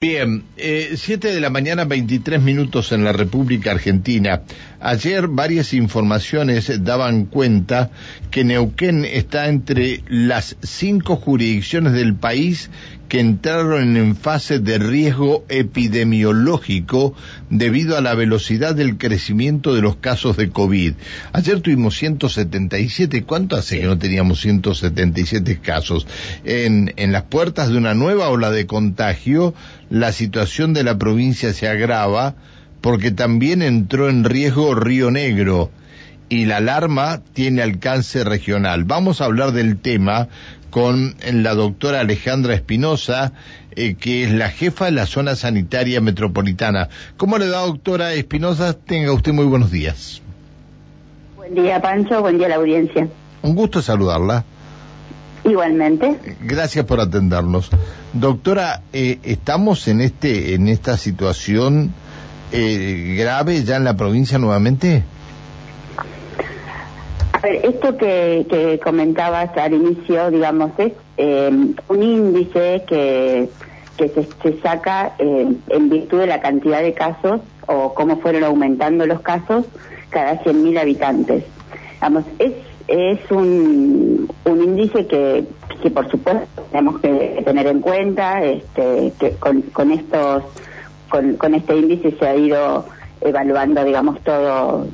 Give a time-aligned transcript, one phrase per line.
[0.00, 4.42] Bien, eh, siete de la mañana, 23 minutos en la República Argentina.
[4.78, 7.90] Ayer varias informaciones daban cuenta
[8.30, 12.70] que Neuquén está entre las cinco jurisdicciones del país
[13.08, 17.14] que entraron en fase de riesgo epidemiológico
[17.48, 20.94] debido a la velocidad del crecimiento de los casos de COVID.
[21.32, 26.06] Ayer tuvimos 177, ¿cuánto hace que no teníamos 177 casos?
[26.44, 29.54] En, en las puertas de una nueva ola de contagio,
[29.88, 32.34] la situación de la provincia se agrava
[32.80, 35.70] porque también entró en riesgo Río Negro
[36.28, 38.84] y la alarma tiene alcance regional.
[38.84, 40.28] Vamos a hablar del tema
[40.70, 43.32] con la doctora Alejandra Espinosa,
[43.72, 46.88] eh, que es la jefa de la zona sanitaria metropolitana.
[47.16, 48.74] ¿Cómo le va, doctora Espinosa?
[48.74, 50.20] Tenga usted muy buenos días.
[51.36, 52.20] Buen día, Pancho.
[52.20, 53.08] Buen día a la audiencia.
[53.42, 54.44] Un gusto saludarla.
[55.44, 56.18] Igualmente.
[56.42, 57.70] Gracias por atendernos.
[58.12, 61.92] Doctora, eh, estamos en este en esta situación
[62.52, 65.04] eh, grave ya en la provincia nuevamente.
[67.38, 71.48] A ver, esto que, que comentabas al inicio, digamos, es eh,
[71.86, 73.48] un índice que,
[73.96, 78.42] que se, se saca eh, en virtud de la cantidad de casos o cómo fueron
[78.42, 79.66] aumentando los casos
[80.10, 81.44] cada 100.000 habitantes.
[82.00, 82.54] Vamos, es,
[82.88, 85.44] es un, un índice que,
[85.80, 90.42] que por supuesto tenemos que tener en cuenta, este, que con, con estos,
[91.08, 92.84] con, con este índice se ha ido
[93.20, 94.88] evaluando, digamos, todo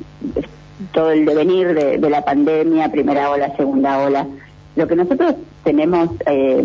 [0.91, 4.27] todo el devenir de, la pandemia, primera ola, segunda ola.
[4.75, 6.63] Lo que nosotros tenemos eh,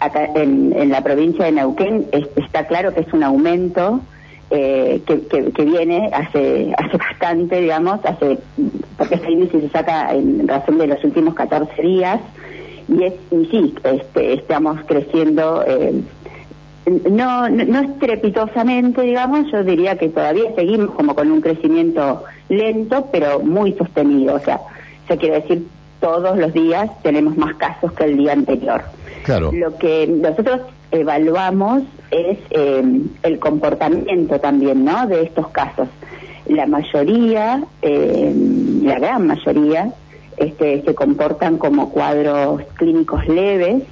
[0.00, 4.00] acá en, en, la provincia de Neuquén es, está claro que es un aumento
[4.50, 8.38] eh, que, viene hace hace bastante, digamos, hace
[8.96, 12.20] porque este índice se saca en razón de los últimos 14 días
[12.88, 15.62] y es y sí, este, estamos creciendo.
[15.66, 16.00] Eh,
[16.90, 23.08] no, no, no estrepitosamente, digamos, yo diría que todavía seguimos como con un crecimiento lento,
[23.10, 24.34] pero muy sostenido.
[24.36, 24.60] O sea,
[25.06, 25.66] se quiere decir,
[26.00, 28.82] todos los días tenemos más casos que el día anterior.
[29.24, 29.50] Claro.
[29.52, 32.82] Lo que nosotros evaluamos es eh,
[33.22, 35.06] el comportamiento también, ¿no?
[35.06, 35.88] De estos casos.
[36.46, 38.32] La mayoría, eh,
[38.82, 39.92] la gran mayoría,
[40.36, 43.82] este, se comportan como cuadros clínicos leves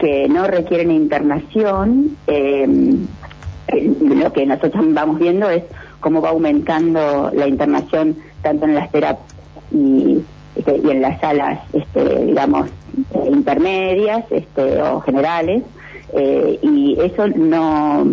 [0.00, 2.16] que no requieren internación.
[2.26, 2.66] Eh,
[4.00, 5.62] lo que nosotros vamos viendo es
[6.00, 9.32] cómo va aumentando la internación tanto en las terapias
[9.70, 10.18] y,
[10.56, 12.68] este, y en las salas, este, digamos,
[13.14, 15.62] eh, intermedias este, o generales,
[16.14, 18.04] eh, y eso no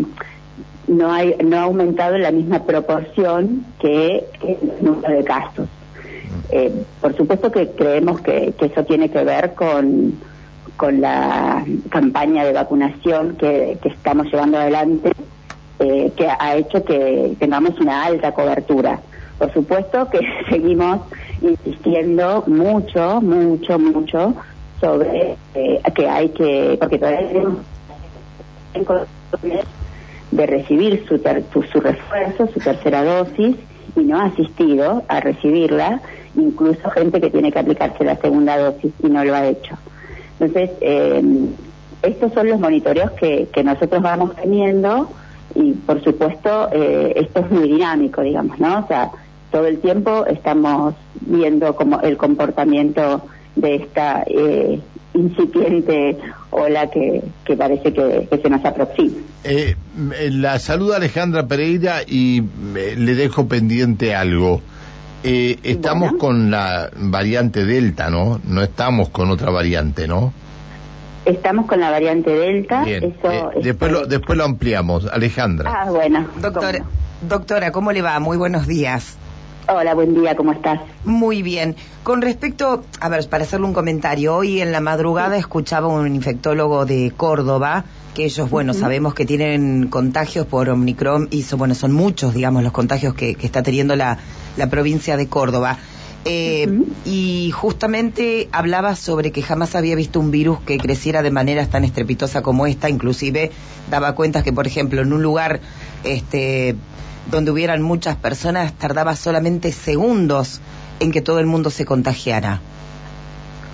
[0.87, 5.67] no, hay, no ha aumentado en la misma proporción que el número de casos.
[6.49, 6.71] Eh,
[7.01, 10.13] por supuesto que creemos que, que, eso tiene que ver con,
[10.77, 15.11] con la campaña de vacunación que, estamos llevando adelante
[15.79, 18.99] eh, que ha hecho que tengamos una alta cobertura.
[19.37, 21.01] Por supuesto que seguimos
[21.41, 24.35] insistiendo mucho, mucho, mucho
[24.79, 29.07] sobre eh, que hay que, porque todavía tenemos
[30.31, 33.55] de recibir su, ter, su, su, refuerzo, su tercera dosis,
[33.95, 36.01] y no ha asistido a recibirla,
[36.35, 39.77] incluso gente que tiene que aplicarse la segunda dosis y no lo ha hecho.
[40.39, 41.21] Entonces, eh,
[42.01, 45.09] estos son los monitoreos que, que nosotros vamos teniendo
[45.55, 48.79] y por supuesto eh, esto es muy dinámico, digamos, ¿no?
[48.79, 49.11] O sea,
[49.51, 53.23] todo el tiempo estamos viendo como el comportamiento
[53.55, 54.79] de esta eh,
[55.13, 56.17] incipiente
[56.51, 59.17] ola que, que parece que, se nos aproxima.
[59.43, 59.75] Eh,
[60.31, 62.43] la saluda Alejandra Pereira y
[62.75, 64.61] eh, le dejo pendiente algo.
[65.23, 66.17] Eh, estamos bueno.
[66.19, 68.39] con la variante Delta, ¿no?
[68.45, 70.33] No estamos con otra variante, ¿no?
[71.25, 72.83] Estamos con la variante Delta.
[72.83, 73.03] Bien.
[73.03, 75.05] Eso, eh, después, lo, después lo ampliamos.
[75.07, 75.71] Alejandra.
[75.73, 76.27] Ah, bueno.
[76.39, 76.89] Doctora, ¿cómo?
[77.27, 78.19] doctora, ¿cómo le va?
[78.19, 79.17] Muy buenos días.
[79.69, 80.79] Hola, buen día, ¿cómo estás?
[81.03, 81.75] Muy bien.
[82.03, 85.41] Con respecto, a ver, para hacerle un comentario, hoy en la madrugada sí.
[85.41, 87.83] escuchaba un infectólogo de Córdoba,
[88.15, 88.79] que ellos, bueno, uh -huh.
[88.79, 93.35] sabemos que tienen contagios por Omicron y son, bueno, son muchos, digamos, los contagios que,
[93.35, 94.19] que está teniendo la,
[94.55, 95.77] la provincia de Córdoba.
[96.23, 96.85] Eh, uh -huh.
[97.03, 101.83] Y justamente hablaba sobre que jamás había visto un virus que creciera de manera tan
[101.83, 103.51] estrepitosa como esta, inclusive
[103.91, 105.59] daba cuenta que, por ejemplo, en un lugar
[106.05, 106.77] este,
[107.31, 110.61] donde hubieran muchas personas tardaba solamente segundos
[110.99, 112.61] en que todo el mundo se contagiara.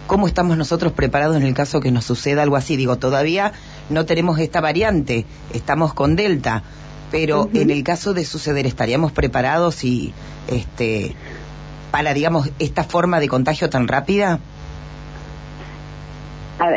[0.08, 2.76] ¿Cómo estamos nosotros preparados en el caso que nos suceda algo así?
[2.76, 3.54] Digo, todavía
[3.90, 6.64] no tenemos esta variante, estamos con Delta,
[7.12, 7.62] pero uh -huh.
[7.62, 10.14] en el caso de suceder, ¿estaríamos preparados y
[10.48, 11.16] este
[11.92, 14.40] para, digamos, esta forma de contagio tan rápida?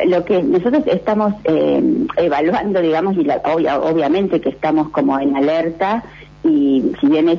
[0.06, 1.80] lo que nosotros estamos eh,
[2.16, 6.02] evaluando, digamos, y la, obviamente que estamos como en alerta
[6.46, 7.38] y si bien es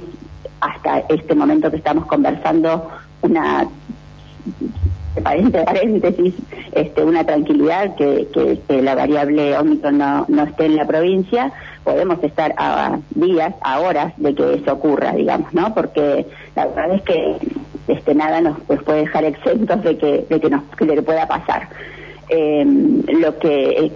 [0.62, 2.90] hasta este momento que estamos conversando
[3.22, 3.68] una
[5.24, 6.36] paréntesis,
[6.72, 8.28] este, una tranquilidad que,
[8.68, 11.52] que, la variable Omicron no, no esté en la provincia,
[11.84, 15.74] podemos estar a días, a horas de que eso ocurra, digamos, ¿no?
[15.74, 16.26] Porque
[16.56, 17.38] la verdad es que
[17.88, 21.70] este, nada nos puede dejar exentos de que, de que, nos, que le pueda pasar.
[22.30, 23.92] Em, lo que eh,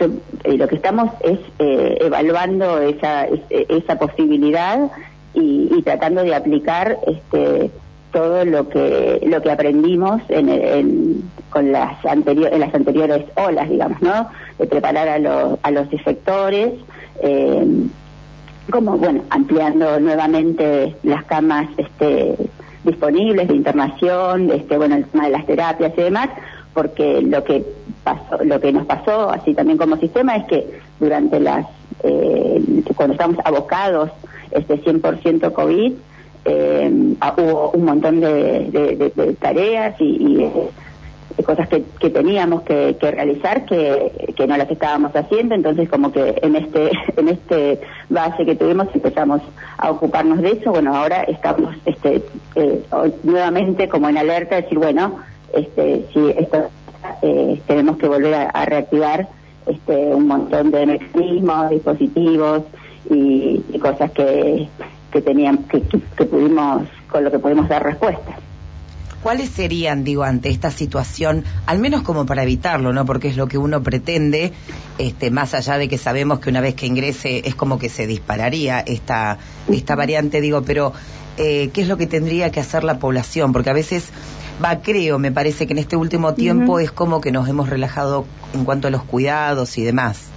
[0.00, 0.06] yo,
[0.42, 4.90] eh, lo que estamos es eh, evaluando esa, esa posibilidad
[5.32, 7.70] y, tratando de aplicar este
[8.12, 14.02] todo lo que lo que aprendimos en, con las anteriores en las anteriores olas digamos
[14.02, 14.28] no
[14.58, 16.72] de preparar a los a los efectores
[17.22, 17.66] eh,
[18.70, 22.34] como bueno ampliando nuevamente las camas este
[22.82, 26.30] disponibles de internación este bueno el tema de las terapias y demás
[26.74, 27.64] porque lo que
[28.04, 31.66] pasó lo que nos pasó así también como sistema es que durante las
[32.02, 32.62] eh,
[32.94, 34.10] cuando estamos abocados
[34.52, 35.92] este 100% covid
[36.44, 44.56] eh, hubo un montón de, tareas y, de cosas que, teníamos que, realizar que, no
[44.56, 45.54] las estábamos haciendo.
[45.54, 49.42] Entonces como que en este en este base que tuvimos empezamos
[49.76, 50.70] a ocuparnos de eso.
[50.70, 52.22] Bueno ahora estamos este
[52.54, 52.82] eh,
[53.22, 55.16] nuevamente como en alerta decir bueno
[55.52, 56.68] este si esto
[57.22, 59.28] eh, tenemos que volver a, reactivar
[59.66, 62.62] este un montón de mecanismos dispositivos
[63.10, 64.68] y cosas que
[65.12, 68.38] que teníamos que, que, pudimos con lo que pudimos dar respuesta.
[69.22, 73.04] ¿Cuáles serían, digo, ante esta situación, al menos como para evitarlo, ¿no?
[73.04, 74.52] Porque es lo que uno pretende,
[74.98, 78.06] este, más allá de que sabemos que una vez que ingrese es como que se
[78.06, 80.92] dispararía esta, esta variante, digo, pero
[81.36, 83.52] eh, ¿qué es lo que tendría que hacer la población?
[83.52, 84.10] Porque a veces,
[84.62, 88.24] va, creo, me parece que en este último tiempo es como que nos hemos relajado
[88.54, 90.30] en cuanto a los cuidados y demás.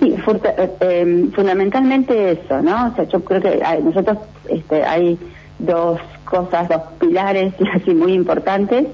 [0.00, 2.88] Y eh, em, fundamentalmente eso, ¿no?
[2.88, 4.18] O sea, yo creo que hay, nosotros
[4.48, 5.18] este, hay
[5.58, 8.86] dos cosas, dos pilares así muy importantes,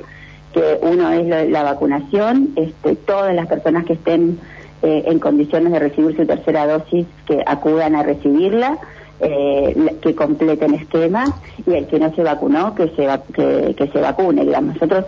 [0.53, 4.39] que uno es la vacunación, este, todas las personas que estén
[4.83, 8.79] eh, en condiciones de recibir su tercera dosis, que acudan a recibirla,
[9.21, 11.25] eh, que completen esquema,
[11.67, 14.75] y el que no se vacunó, que se, que, que se vacune, digamos.
[14.75, 15.07] Nosotros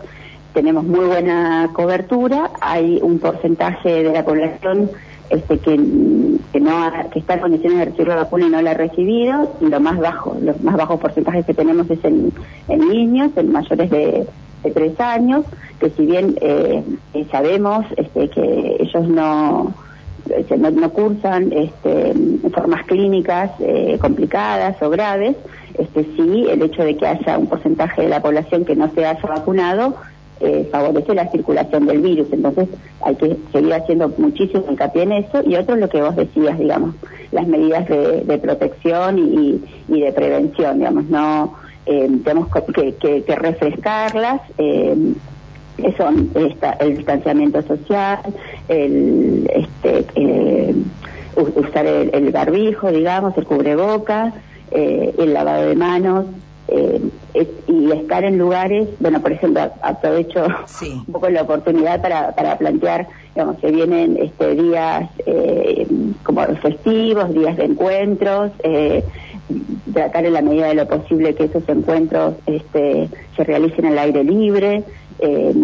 [0.55, 4.91] tenemos muy buena cobertura, hay un porcentaje de la población
[5.29, 5.77] este, que,
[6.53, 9.53] que, no que está en condiciones de recibir la vacuna y no la ha recibido,
[9.61, 12.33] y lo más bajo, los más bajos porcentajes que tenemos es en,
[12.69, 14.27] niños, en mayores de,
[14.63, 15.45] de tres años,
[15.81, 16.83] que si bien eh,
[17.31, 19.75] sabemos este, que ellos no,
[20.35, 22.13] este, no, cursan este,
[22.53, 25.37] formas clínicas eh, complicadas o graves,
[25.79, 29.05] este, sí el hecho de que haya un porcentaje de la población que no se
[29.05, 29.95] haya vacunado
[30.39, 32.29] eh, favorece la circulación del virus.
[32.31, 32.69] Entonces
[33.01, 36.95] hay que seguir haciendo muchísimo hincapié en eso y otro lo que vos decías, digamos,
[37.33, 41.55] las medidas de, protección y, de prevención, digamos, no
[41.87, 44.43] eh, tenemos que, refrescarlas.
[44.59, 45.15] Eh,
[45.97, 48.21] son el distanciamiento social,
[48.69, 50.75] el este, eh,
[51.37, 54.35] usar el, el, barbijo, digamos, el cubrebocas,
[54.71, 56.27] el lavado de manos,
[56.69, 57.01] eh,
[57.69, 60.47] y estar en lugares, bueno, por ejemplo, aprovecho
[60.83, 65.87] un poco la oportunidad para, para plantear, digamos, que vienen este, días eh,
[66.25, 69.05] como festivos, días de encuentros, eh,
[69.93, 74.25] tratar en la medida de lo posible que esos encuentros este, se realicen al aire
[74.25, 74.83] libre,
[75.19, 75.55] eh,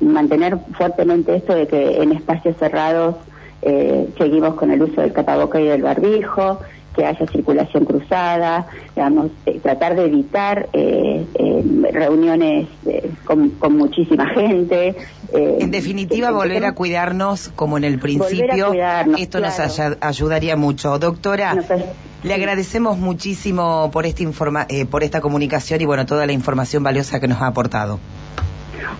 [0.00, 3.16] mantener fuertemente esto de que en espacios cerrados
[3.62, 6.60] eh, seguimos con el uso del tapaboca y del barbijo,
[6.94, 12.68] que haya circulación cruzada, digamos, eh, tratar de evitar eh, eh, reuniones
[13.24, 14.94] con, muchísima gente.
[15.32, 18.72] en definitiva, volver a cuidarnos como en el principio.
[19.18, 19.58] Esto nos
[20.00, 20.98] ayudaría mucho.
[20.98, 21.56] Doctora,
[22.22, 27.20] le agradecemos muchísimo por, este informa por esta comunicación y bueno, toda la información valiosa
[27.20, 27.98] que nos ha aportado.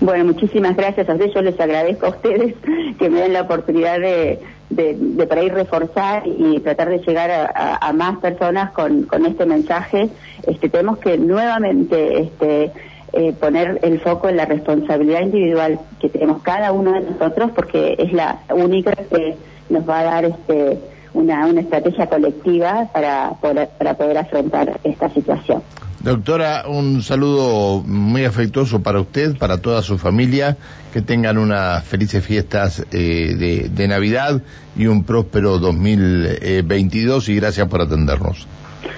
[0.01, 1.35] Bueno, muchísimas gracias a ustedes.
[1.35, 2.55] Yo les agradezco a ustedes
[2.99, 7.31] que me den la oportunidad de, de, de para ir reforzar y tratar de llegar
[7.31, 10.11] a, más personas con, este mensaje.
[10.47, 12.73] Este, tenemos que nuevamente este,
[13.13, 17.95] eh, poner el foco en la responsabilidad individual que tenemos cada uno de nosotros porque
[17.99, 19.37] es la única que
[19.71, 20.79] nos va a dar este,
[21.13, 25.63] una, estrategia colectiva para poder afrontar esta situación.
[26.05, 30.59] Doctora, un saludo muy afectuoso para usted, para toda su familia,
[30.93, 34.43] que tengan unas felices fiestas eh, de, Navidad
[34.77, 38.47] y un próspero 2022 y gracias por atendernos.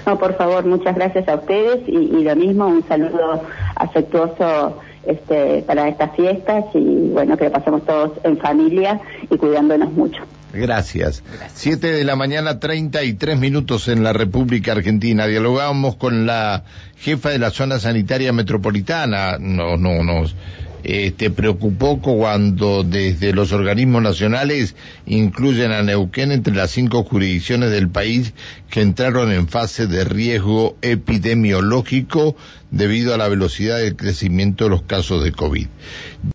[0.05, 3.41] No, por favor, muchas gracias a ustedes y, lo mismo, un saludo
[3.77, 8.99] afectuoso este, para estas fiestas y bueno, que lo pasemos todos en familia
[9.29, 10.23] y cuidándonos mucho.
[10.53, 11.23] Gracias.
[11.53, 15.27] Siete de la mañana, treinta y tres minutos en la República Argentina.
[15.27, 16.63] Dialogamos con la
[16.97, 19.37] jefa de la zona sanitaria metropolitana.
[19.39, 20.35] No, no, nos
[20.83, 24.75] este, preocupó cuando desde los organismos nacionales
[25.05, 28.33] incluyen a Neuquén entre las cinco jurisdicciones del país
[28.69, 32.37] que entraron en fase de riesgo epidemiológico
[32.71, 35.67] debido a la velocidad del crecimiento de los casos de COVID.